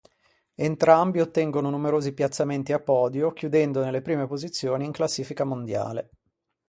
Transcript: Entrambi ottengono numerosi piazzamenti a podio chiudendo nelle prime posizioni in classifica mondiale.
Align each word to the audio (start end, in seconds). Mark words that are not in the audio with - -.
Entrambi 0.55 1.19
ottengono 1.19 1.69
numerosi 1.69 2.11
piazzamenti 2.15 2.73
a 2.73 2.79
podio 2.79 3.31
chiudendo 3.33 3.83
nelle 3.83 4.01
prime 4.01 4.25
posizioni 4.25 4.83
in 4.83 4.91
classifica 4.91 5.43
mondiale. 5.43 6.09